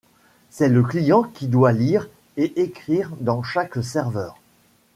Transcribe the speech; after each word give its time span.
C'est 0.49 0.67
le 0.69 0.81
client 0.81 1.21
qui 1.21 1.45
doit 1.47 1.71
lire 1.73 2.09
et 2.35 2.59
écrire 2.59 3.11
dans 3.19 3.43
chaque 3.43 3.83
serveur. 3.83 4.39